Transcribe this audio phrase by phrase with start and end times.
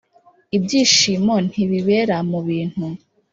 [0.57, 2.85] ibyishimo ntibibera mubintu,